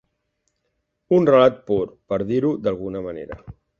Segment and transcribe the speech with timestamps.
[1.17, 1.81] Un relat pur,
[2.13, 3.39] per dir-ho d’alguna manera.